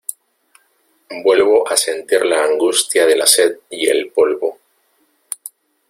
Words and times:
vuelvo 1.23 1.71
a 1.71 1.77
sentir 1.77 2.25
la 2.25 2.43
angustia 2.43 3.05
de 3.05 3.15
la 3.15 3.27
sed 3.27 3.59
y 3.69 3.85
el 3.87 4.09
polvo: 4.11 4.57